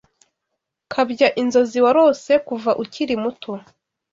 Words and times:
Kabya 0.93 1.27
inzozi 1.41 1.77
warose 1.85 2.31
kuva 2.47 2.71
ukiri 2.83 3.15
muto 3.23 3.51